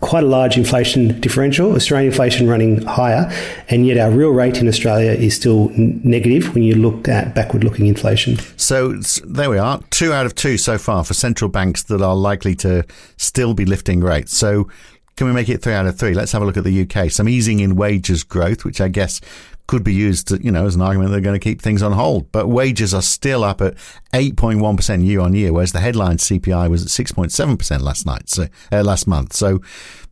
quite 0.00 0.24
a 0.24 0.26
large 0.26 0.56
inflation 0.56 1.20
differential, 1.20 1.74
Australian 1.74 2.10
inflation 2.10 2.48
running 2.48 2.82
higher, 2.82 3.30
and 3.68 3.86
yet 3.86 3.98
our 3.98 4.10
real 4.10 4.30
rate 4.30 4.58
in 4.58 4.68
Australia 4.68 5.10
is 5.10 5.36
still 5.36 5.70
negative 5.76 6.54
when 6.54 6.62
you 6.62 6.74
look 6.74 7.06
at 7.08 7.34
backward 7.34 7.64
looking 7.64 7.86
inflation. 7.86 8.38
So 8.56 8.94
there 9.24 9.50
we 9.50 9.58
are, 9.58 9.80
two 9.90 10.12
out 10.12 10.26
of 10.26 10.34
two 10.34 10.56
so 10.56 10.78
far 10.78 11.04
for 11.04 11.14
central 11.14 11.50
banks 11.50 11.82
that 11.84 12.00
are 12.00 12.16
likely 12.16 12.54
to 12.56 12.84
still 13.16 13.52
be 13.52 13.64
lifting 13.64 14.00
rates. 14.00 14.36
So 14.36 14.68
can 15.16 15.26
we 15.26 15.32
make 15.32 15.48
it 15.48 15.62
three 15.62 15.74
out 15.74 15.86
of 15.86 15.98
three? 15.98 16.14
Let's 16.14 16.32
have 16.32 16.42
a 16.42 16.44
look 16.44 16.56
at 16.56 16.64
the 16.64 16.82
UK. 16.82 17.10
Some 17.10 17.28
easing 17.28 17.60
in 17.60 17.76
wages 17.76 18.24
growth, 18.24 18.64
which 18.64 18.80
I 18.80 18.88
guess 18.88 19.20
could 19.66 19.82
be 19.82 19.94
used, 19.94 20.28
to, 20.28 20.42
you 20.42 20.50
know, 20.50 20.66
as 20.66 20.74
an 20.74 20.82
argument 20.82 21.10
they're 21.10 21.20
going 21.20 21.38
to 21.38 21.42
keep 21.42 21.60
things 21.60 21.82
on 21.82 21.92
hold. 21.92 22.30
But 22.32 22.48
wages 22.48 22.92
are 22.92 23.02
still 23.02 23.44
up 23.44 23.60
at 23.60 23.74
8.1% 24.12 25.04
year 25.04 25.20
on 25.20 25.34
year, 25.34 25.52
whereas 25.52 25.72
the 25.72 25.80
headline 25.80 26.18
CPI 26.18 26.68
was 26.68 26.82
at 26.82 27.06
6.7% 27.06 27.80
last 27.80 28.06
night, 28.06 28.28
so 28.28 28.46
uh, 28.70 28.82
last 28.82 29.06
month. 29.06 29.32
So 29.32 29.60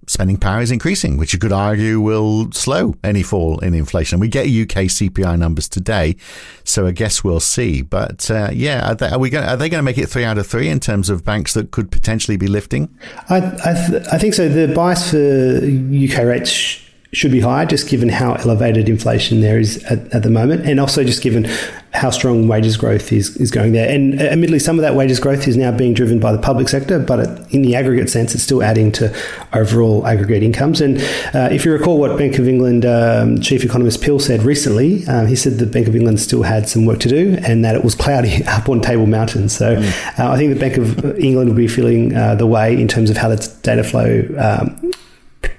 spending 0.07 0.37
power 0.37 0.61
is 0.61 0.71
increasing, 0.71 1.17
which 1.17 1.33
you 1.33 1.39
could 1.39 1.53
argue 1.53 2.01
will 2.01 2.51
slow 2.53 2.95
any 3.05 3.23
fall 3.23 3.59
in 3.61 3.75
inflation. 3.75 4.21
We 4.21 4.29
get 4.29 4.47
UK 4.47 4.89
CPI 4.89 5.39
numbers 5.39 5.69
today, 5.69 6.17
so 6.65 6.87
I 6.87 6.93
guess 6.93 7.23
we'll 7.23 7.41
see. 7.41 7.83
But 7.83 8.31
uh, 8.31 8.51
yeah, 8.53 8.91
are 8.91 8.95
they, 8.95 9.09
are, 9.09 9.19
we 9.19 9.31
going, 9.31 9.47
are 9.47 9.57
they 9.57 9.69
going 9.69 9.79
to 9.79 9.85
make 9.85 9.99
it 9.99 10.07
three 10.09 10.25
out 10.25 10.39
of 10.39 10.47
three 10.47 10.69
in 10.69 10.81
terms 10.81 11.11
of 11.11 11.25
banks 11.25 11.55
that 11.55 11.71
could 11.71 11.91
potentially 11.91 12.37
be 12.37 12.49
lifting? 12.49 12.89
I, 13.29 13.37
I, 13.37 13.89
th- 13.89 14.07
I 14.13 14.19
think 14.19 14.35
so. 14.35 14.49
The 14.49 14.73
bias 14.75 15.11
for 15.11 15.17
UK 15.19 16.27
rates 16.27 16.81
should 17.13 17.31
be 17.31 17.41
higher, 17.41 17.67
just 17.67 17.89
given 17.89 18.09
how 18.09 18.33
elevated 18.35 18.89
inflation 18.89 19.43
there 19.43 19.59
is 19.59 19.85
at, 19.85 19.99
at, 20.15 20.23
the 20.23 20.31
moment, 20.31 20.65
and 20.65 20.81
also 20.81 21.05
just 21.05 21.23
given 21.23 21.47
how 21.93 22.09
strong 22.09 22.49
wages 22.49 22.79
growth 22.79 23.13
is, 23.13 23.37
is 23.37 23.51
going 23.51 23.73
there. 23.73 23.87
And 23.87 24.19
uh, 24.19 24.25
admittedly, 24.25 24.59
some 24.59 24.79
of 24.79 24.83
that 24.83 24.95
wages 24.95 25.21
growth 25.21 25.47
is 25.47 25.55
now 25.55 25.71
being 25.71 25.93
driven 25.93 26.21
by 26.21 26.33
the 26.33 26.39
public 26.39 26.71
sector, 26.71 26.99
but 26.99 27.21
in 27.53 27.61
the 27.61 27.77
aggregate 27.77 28.09
sense, 28.09 28.35
it's 28.35 28.43
still 28.43 28.63
adding 28.63 28.91
to 28.93 29.15
overall 29.53 30.07
aggregate 30.07 30.43
incomes. 30.43 30.81
And 30.81 31.03
uh, 31.35 31.51
if 31.53 31.67
you 31.67 31.73
recall 31.73 31.99
what 31.99 32.17
Bank 32.17 32.39
of 32.39 32.49
England 32.49 32.87
um, 32.87 33.43
Chief 33.43 33.63
Economist 33.63 34.01
Pill 34.01 34.19
said 34.19 34.43
recently, 34.43 35.07
um, 35.07 35.27
he 35.27 35.37
said 35.37 35.59
the 35.59 35.67
Bank 35.67 35.89
of 35.89 35.95
England 35.95 36.19
still 36.19 36.45
had 36.45 36.67
some 36.67 36.87
work 36.87 37.01
to 37.01 37.11
do 37.11 37.37
and 37.43 37.63
that 37.63 37.77
it 37.77 37.85
was 37.85 37.95
cloudy 37.95 38.43
up 38.47 38.71
on 38.71 38.81
Table 38.81 39.07
Mountain. 39.07 39.51
So 39.51 39.77
mm. 39.77 40.19
uh, 40.19 40.31
I 40.31 40.39
think 40.39 40.55
the 40.55 40.59
Bank 40.59 40.79
of 40.79 41.19
England 41.19 41.51
will 41.51 41.57
be 41.57 41.69
feeling 41.69 42.17
uh, 42.17 42.37
the 42.37 42.47
way 42.47 42.81
in 42.81 42.89
terms 42.89 43.11
of 43.11 43.19
how 43.19 43.29
that 43.29 43.55
data 43.63 43.85
flow 43.85 44.27
um, 44.39 44.93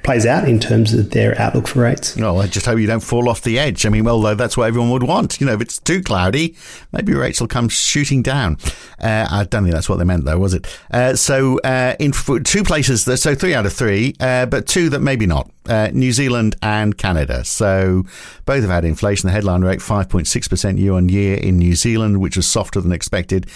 plays 0.04 0.26
out 0.26 0.48
in 0.48 0.60
terms 0.60 0.94
of 0.94 1.12
their 1.12 1.40
outlook 1.40 1.68
for 1.68 1.82
rates. 1.82 2.16
Well, 2.16 2.42
I 2.42 2.48
just 2.48 2.66
hope 2.66 2.80
you 2.80 2.88
don't 2.88 3.00
fall 3.00 3.30
off 3.30 3.42
the 3.42 3.58
edge. 3.58 3.86
I 3.86 3.90
mean, 3.90 4.04
well, 4.04 4.20
though 4.22 4.36
that's 4.36 4.58
what 4.58 4.68
everyone 4.68 4.92
would 4.92 5.04
want. 5.04 5.40
You 5.40 5.48
know, 5.48 5.54
if 5.54 5.62
it's 5.62 5.80
too 5.80 6.02
cloudy, 6.04 6.56
maybe 6.92 7.14
rates 7.14 7.40
will 7.40 7.48
come 7.48 7.70
shooting 7.70 8.22
down. 8.22 8.58
Uh, 9.00 9.28
I 9.30 9.46
don't 9.46 9.64
think 9.64 9.74
that's 9.74 9.90
what 9.90 10.00
they 10.00 10.06
meant, 10.06 10.26
though, 10.26 10.38
was 10.38 10.54
it? 10.54 10.80
Uh, 10.92 11.16
so, 11.16 11.60
uh, 11.60 11.96
in 12.00 12.12
two 12.44 12.64
places, 12.64 13.04
so 13.22 13.36
three 13.36 13.54
out 13.54 13.66
of 13.66 13.74
three, 13.74 14.16
uh, 14.20 14.46
but 14.46 14.68
two 14.68 14.90
that 14.90 15.00
maybe 15.00 15.26
not. 15.26 15.50
Uh, 15.66 15.90
New 15.94 16.12
Zealand 16.12 16.58
and 16.62 16.98
Canada. 16.98 17.46
So 17.46 18.04
both 18.46 18.62
have 18.64 18.70
had 18.70 18.84
inflation. 18.84 19.28
The 19.28 19.34
headline 19.34 19.62
rate 19.62 19.80
5.6% 19.80 20.78
year 20.78 20.92
on 20.92 21.08
year 21.08 21.38
in 21.38 21.58
New 21.58 21.76
Zealand, 21.76 22.20
which 22.20 22.36
was 22.36 22.46
softer 22.46 22.82
than 22.82 22.92
expected 22.92 23.48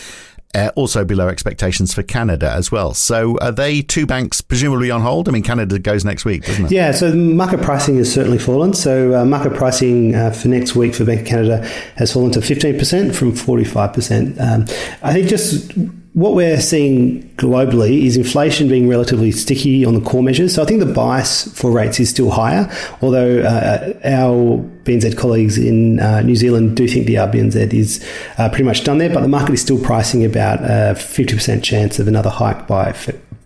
uh, 0.57 0.71
also 0.75 1.05
below 1.05 1.27
expectations 1.27 1.93
for 1.93 2.03
Canada 2.03 2.51
as 2.51 2.71
well. 2.71 2.93
So 2.93 3.37
are 3.39 3.51
they 3.51 3.81
two 3.81 4.05
banks 4.05 4.41
presumably 4.41 4.89
on 4.89 5.01
hold? 5.01 5.29
I 5.29 5.31
mean, 5.31 5.43
Canada 5.43 5.77
goes 5.79 6.03
next 6.03 6.25
week, 6.25 6.45
doesn't 6.45 6.65
it? 6.65 6.71
Yeah, 6.71 6.91
so 6.91 7.13
market 7.13 7.61
pricing 7.61 7.97
has 7.97 8.11
certainly 8.11 8.39
fallen. 8.39 8.73
So 8.73 9.13
uh, 9.13 9.25
market 9.25 9.53
pricing 9.53 10.15
uh, 10.15 10.31
for 10.31 10.47
next 10.47 10.75
week 10.75 10.95
for 10.95 11.05
Bank 11.05 11.21
of 11.21 11.27
Canada 11.27 11.65
has 11.95 12.11
fallen 12.11 12.31
to 12.31 12.39
15% 12.39 13.13
from 13.13 13.33
45%. 13.33 14.41
Um, 14.41 14.65
I 15.03 15.13
think 15.13 15.27
just 15.27 15.71
what 16.17 16.33
we're 16.33 16.59
seeing 16.59 17.21
globally 17.35 18.03
is 18.03 18.17
inflation 18.17 18.67
being 18.67 18.89
relatively 18.89 19.31
sticky 19.31 19.85
on 19.85 19.93
the 19.93 20.01
core 20.01 20.23
measures. 20.23 20.55
So 20.55 20.63
I 20.63 20.65
think 20.65 20.79
the 20.79 20.91
bias 20.91 21.47
for 21.55 21.69
rates 21.69 21.99
is 21.99 22.09
still 22.09 22.31
higher, 22.31 22.67
although 23.03 23.41
uh, 23.41 23.93
our 24.03 24.57
BNZ 24.83 25.15
colleagues 25.15 25.59
in 25.59 25.99
uh, 25.99 26.21
New 26.21 26.35
Zealand 26.35 26.75
do 26.75 26.87
think 26.87 27.05
the 27.05 27.15
RBNZ 27.15 27.71
is 27.71 28.03
uh, 28.39 28.49
pretty 28.49 28.63
much 28.63 28.83
done 28.83 28.97
there, 28.97 29.13
but 29.13 29.21
the 29.21 29.27
market 29.27 29.53
is 29.53 29.61
still 29.61 29.79
pricing 29.79 30.25
about 30.25 30.59
a 30.61 30.95
50% 30.95 31.63
chance 31.63 31.99
of 31.99 32.07
another 32.07 32.31
hike 32.31 32.65
by 32.65 32.93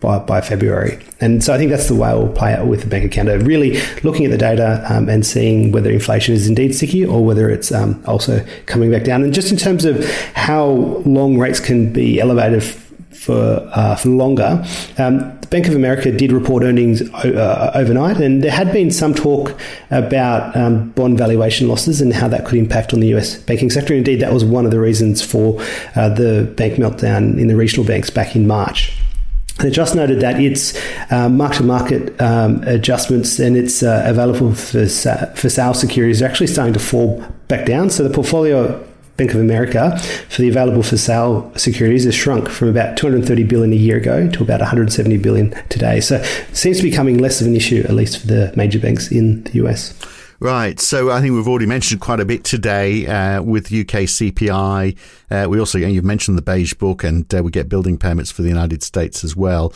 by, 0.01 0.20
by 0.20 0.41
February. 0.41 1.00
And 1.22 1.43
so 1.43 1.53
I 1.53 1.58
think 1.58 1.70
that's 1.70 1.88
the 1.88 1.96
way 1.96 2.12
it 2.12 2.15
will 2.15 2.27
play 2.27 2.53
out 2.53 2.67
with 2.67 2.81
the 2.81 2.88
Bank 2.88 3.10
Canada, 3.12 3.43
really 3.46 3.79
looking 4.03 4.25
at 4.25 4.31
the 4.31 4.38
data 4.38 4.84
um, 4.89 5.08
and 5.08 5.25
seeing 5.25 5.72
whether 5.72 5.89
inflation 5.89 6.34
is 6.34 6.48
indeed 6.48 6.75
sticky 6.75 7.05
or 7.05 7.24
whether 7.24 7.50
it's 7.50 7.72
um, 7.72 8.03
also 8.05 8.46
coming 8.65 8.91
back 8.91 9.03
down. 9.03 9.24
And 9.24 9.34
just 9.34 9.51
in 9.51 9.58
terms 9.58 9.86
of 9.86 10.03
how 10.34 10.65
long 11.05 11.38
rates 11.38 11.60
can 11.60 11.93
be 11.93 12.20
elevated 12.20 12.63
for 13.22 13.70
uh, 13.74 13.96
for 13.96 14.10
longer. 14.10 14.63
Um, 14.98 15.20
the 15.41 15.48
Bank 15.48 15.67
of 15.67 15.75
America 15.75 16.12
did 16.12 16.31
report 16.31 16.63
earnings 16.63 17.01
uh, 17.13 17.72
overnight, 17.75 18.17
and 18.17 18.43
there 18.43 18.51
had 18.51 18.72
been 18.74 18.89
some 18.89 19.13
talk 19.13 19.55
about 19.91 20.55
um, 20.55 20.89
bond 20.91 21.20
valuation 21.20 21.67
losses 21.67 22.01
and 22.01 22.13
how 22.13 22.27
that 22.29 22.46
could 22.46 22.58
impact 22.58 22.93
on 22.93 23.00
the 23.00 23.13
US 23.15 23.38
banking 23.38 23.70
sector. 23.70 23.93
Indeed, 23.93 24.22
that 24.22 24.34
was 24.34 24.43
one 24.43 24.65
of 24.65 24.72
the 24.72 24.79
reasons 24.79 25.22
for 25.22 25.62
uh, 25.96 26.10
the 26.10 26.51
bank 26.58 26.75
meltdown 26.75 27.38
in 27.38 27.48
the 27.48 27.55
regional 27.55 27.86
banks 27.86 28.10
back 28.10 28.36
in 28.36 28.48
March. 28.48 28.98
It 29.63 29.71
just 29.71 29.95
noted 29.95 30.19
that 30.21 30.39
its 30.39 30.73
uh, 31.11 31.29
mark-to-market 31.29 32.19
um, 32.21 32.63
adjustments 32.63 33.39
and 33.39 33.55
its 33.55 33.83
uh, 33.83 34.03
available 34.05 34.53
for, 34.53 34.87
for 34.87 35.49
sale 35.49 35.73
securities 35.73 36.21
are 36.21 36.25
actually 36.25 36.47
starting 36.47 36.73
to 36.73 36.79
fall 36.79 37.23
back 37.47 37.65
down. 37.65 37.89
So 37.89 38.03
the 38.03 38.13
portfolio 38.13 38.83
Bank 39.17 39.35
of 39.35 39.39
America 39.39 39.99
for 40.29 40.41
the 40.41 40.49
available 40.49 40.81
for 40.81 40.97
sale 40.97 41.51
securities 41.55 42.05
has 42.05 42.15
shrunk 42.15 42.49
from 42.49 42.69
about 42.69 42.97
230 42.97 43.43
billion 43.43 43.71
a 43.71 43.75
year 43.75 43.97
ago 43.97 44.27
to 44.31 44.41
about 44.41 44.61
170 44.61 45.17
billion 45.17 45.51
today. 45.69 45.99
So 45.99 46.15
it 46.15 46.55
seems 46.55 46.77
to 46.77 46.83
be 46.83 46.89
becoming 46.89 47.19
less 47.19 47.39
of 47.39 47.45
an 47.45 47.55
issue, 47.55 47.83
at 47.87 47.93
least 47.93 48.19
for 48.19 48.27
the 48.27 48.51
major 48.55 48.79
banks 48.79 49.11
in 49.11 49.43
the 49.43 49.65
US. 49.65 49.93
Right. 50.41 50.79
So 50.79 51.12
I 51.12 51.21
think 51.21 51.36
we've 51.36 51.48
already 51.48 51.67
mentioned 51.67 52.01
quite 52.01 52.19
a 52.19 52.25
bit 52.25 52.43
today 52.43 53.05
uh, 53.05 53.43
with 53.43 53.67
UK 53.67 54.10
CPI. 54.10 54.98
Uh, 55.29 55.48
we 55.48 55.60
also, 55.60 55.77
you've 55.77 56.03
mentioned 56.03 56.36
the 56.36 56.41
beige 56.41 56.74
book, 56.74 57.03
and 57.03 57.31
uh, 57.31 57.43
we 57.43 57.51
get 57.51 57.69
building 57.69 57.95
permits 57.95 58.31
for 58.31 58.41
the 58.41 58.50
United 58.50 58.81
States 58.81 59.24
as 59.24 59.36
well. 59.36 59.71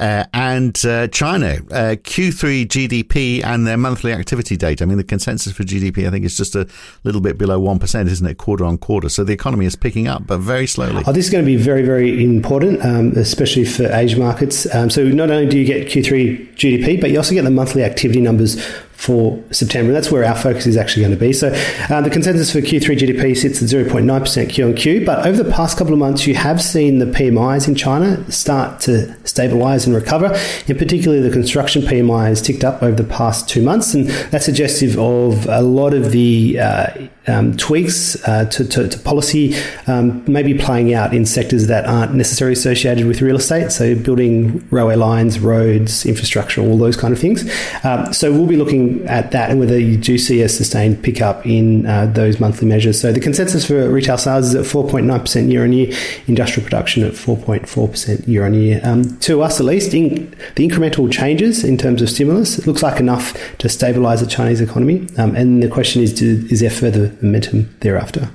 Uh, 0.00 0.24
and 0.32 0.84
uh, 0.86 1.08
China, 1.08 1.56
uh, 1.70 1.96
Q3 1.96 2.66
GDP 2.66 3.44
and 3.44 3.66
their 3.66 3.76
monthly 3.76 4.12
activity 4.12 4.56
data. 4.56 4.84
I 4.84 4.86
mean, 4.86 4.96
the 4.96 5.04
consensus 5.04 5.52
for 5.52 5.64
GDP, 5.64 6.06
I 6.06 6.10
think, 6.10 6.24
is 6.24 6.36
just 6.36 6.54
a 6.54 6.66
little 7.04 7.20
bit 7.20 7.36
below 7.36 7.60
1%, 7.60 8.06
isn't 8.08 8.26
it, 8.26 8.38
quarter 8.38 8.64
on 8.64 8.78
quarter? 8.78 9.08
So 9.10 9.22
the 9.22 9.32
economy 9.32 9.66
is 9.66 9.76
picking 9.76 10.08
up, 10.08 10.26
but 10.26 10.38
very 10.38 10.66
slowly. 10.66 11.02
Oh, 11.06 11.12
this 11.12 11.26
is 11.26 11.30
going 11.30 11.44
to 11.44 11.46
be 11.46 11.56
very, 11.56 11.82
very 11.82 12.24
important, 12.24 12.82
um, 12.84 13.12
especially 13.16 13.64
for 13.64 13.84
Asia 13.92 14.18
markets. 14.18 14.72
Um, 14.74 14.90
so 14.90 15.04
not 15.04 15.30
only 15.30 15.46
do 15.46 15.58
you 15.58 15.64
get 15.64 15.88
Q3 15.88 16.54
GDP, 16.56 17.00
but 17.00 17.10
you 17.10 17.18
also 17.18 17.34
get 17.34 17.44
the 17.44 17.50
monthly 17.50 17.84
activity 17.84 18.20
numbers 18.20 18.56
for 18.96 19.42
September. 19.52 19.92
That's 19.92 20.10
where 20.10 20.24
our 20.24 20.34
focus 20.34 20.66
is 20.66 20.76
actually 20.76 21.02
going 21.02 21.14
to 21.14 21.20
be. 21.20 21.32
So 21.32 21.48
uh, 21.90 22.00
the 22.00 22.10
consensus 22.10 22.50
for 22.50 22.58
Q3 22.58 22.98
GDP 22.98 23.36
sits 23.36 23.62
at 23.62 23.68
0.9% 23.68 24.50
Q 24.50 24.66
on 24.66 24.74
Q. 24.74 25.04
But 25.04 25.26
over 25.26 25.42
the 25.42 25.50
past 25.50 25.76
couple 25.76 25.92
of 25.92 25.98
months, 25.98 26.26
you 26.26 26.34
have 26.34 26.62
seen 26.62 26.98
the 26.98 27.06
PMIs 27.06 27.68
in 27.68 27.74
China 27.74 28.28
start 28.30 28.80
to 28.80 29.14
stabilize 29.26 29.86
and 29.86 29.94
recover. 29.94 30.36
In 30.66 30.76
particular, 30.78 31.20
the 31.20 31.30
construction 31.30 31.82
PMI 31.82 32.28
has 32.28 32.40
ticked 32.40 32.64
up 32.64 32.82
over 32.82 33.00
the 33.00 33.08
past 33.08 33.48
two 33.48 33.62
months. 33.62 33.94
And 33.94 34.08
that's 34.08 34.46
suggestive 34.46 34.98
of 34.98 35.46
a 35.46 35.62
lot 35.62 35.92
of 35.92 36.10
the 36.10 36.58
uh, 36.58 37.08
um, 37.26 37.56
tweaks 37.56 38.16
uh, 38.26 38.44
to, 38.46 38.64
to, 38.64 38.88
to, 38.88 38.98
policy 39.00 39.54
um, 39.86 40.24
maybe 40.26 40.54
playing 40.54 40.94
out 40.94 41.14
in 41.14 41.26
sectors 41.26 41.66
that 41.66 41.84
aren't 41.86 42.14
necessarily 42.14 42.52
associated 42.52 43.06
with 43.06 43.20
real 43.20 43.36
estate, 43.36 43.70
so 43.70 43.94
building 43.94 44.66
railway 44.70 44.96
lines, 44.96 45.38
roads, 45.38 46.06
infrastructure, 46.06 46.60
all 46.60 46.78
those 46.78 46.96
kind 46.96 47.12
of 47.12 47.20
things. 47.20 47.50
Um, 47.84 48.12
so 48.12 48.32
we'll 48.32 48.46
be 48.46 48.56
looking 48.56 48.85
at 49.06 49.30
that 49.32 49.50
and 49.50 49.60
whether 49.60 49.78
you 49.78 49.96
do 49.96 50.18
see 50.18 50.42
a 50.42 50.48
sustained 50.48 51.02
pickup 51.02 51.44
in 51.46 51.86
uh, 51.86 52.06
those 52.06 52.40
monthly 52.40 52.66
measures. 52.66 53.00
So 53.00 53.12
the 53.12 53.20
consensus 53.20 53.66
for 53.66 53.88
retail 53.88 54.18
sales 54.18 54.48
is 54.48 54.54
at 54.54 54.64
4.9% 54.64 55.50
year 55.50 55.64
on 55.64 55.72
year, 55.72 55.96
industrial 56.26 56.64
production 56.64 57.02
at 57.04 57.12
4.4% 57.12 58.26
year 58.26 58.44
on 58.44 58.54
year. 58.54 58.80
Um, 58.84 59.18
to 59.20 59.42
us, 59.42 59.60
at 59.60 59.66
least, 59.66 59.94
in, 59.94 60.30
the 60.56 60.68
incremental 60.68 61.10
changes 61.10 61.64
in 61.64 61.76
terms 61.78 62.02
of 62.02 62.10
stimulus 62.10 62.58
it 62.58 62.66
looks 62.66 62.82
like 62.82 63.00
enough 63.00 63.32
to 63.58 63.68
stabilise 63.68 64.20
the 64.20 64.26
Chinese 64.26 64.60
economy. 64.60 65.08
Um, 65.18 65.34
and 65.34 65.62
the 65.62 65.68
question 65.68 66.02
is, 66.02 66.12
do, 66.12 66.46
is 66.50 66.60
there 66.60 66.70
further 66.70 67.16
momentum 67.20 67.74
thereafter. 67.80 68.30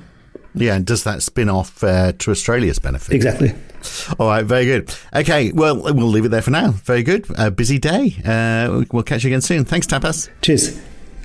Yeah, 0.54 0.74
and 0.74 0.84
does 0.86 1.04
that 1.04 1.22
spin 1.22 1.48
off 1.48 1.82
uh, 1.82 2.12
to 2.12 2.30
Australia's 2.30 2.78
benefit? 2.78 3.14
Exactly. 3.14 3.54
All 4.18 4.28
right, 4.28 4.44
very 4.44 4.64
good. 4.64 4.94
Okay, 5.14 5.50
well, 5.52 5.76
we'll 5.76 6.06
leave 6.06 6.24
it 6.24 6.28
there 6.28 6.42
for 6.42 6.50
now. 6.50 6.70
Very 6.72 7.02
good. 7.02 7.26
A 7.36 7.50
busy 7.50 7.78
day. 7.78 8.14
Uh, 8.24 8.84
we'll 8.92 9.02
catch 9.02 9.24
you 9.24 9.28
again 9.30 9.40
soon. 9.40 9.64
Thanks, 9.64 9.86
Tapas. 9.86 10.28
Cheers. 10.42 10.78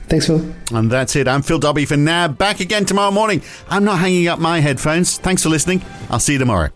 Thanks, 0.07 0.27
Phil. 0.27 0.53
And 0.71 0.89
that's 0.89 1.15
it. 1.17 1.27
I'm 1.27 1.41
Phil 1.41 1.59
Dobby 1.59 1.85
for 1.85 1.97
now. 1.97 2.29
Back 2.29 2.61
again 2.61 2.85
tomorrow 2.85 3.11
morning. 3.11 3.41
I'm 3.69 3.83
not 3.83 3.99
hanging 3.99 4.27
up 4.27 4.39
my 4.39 4.59
headphones. 4.61 5.17
Thanks 5.17 5.43
for 5.43 5.49
listening. 5.49 5.81
I'll 6.09 6.19
see 6.19 6.33
you 6.33 6.39
tomorrow. 6.39 6.69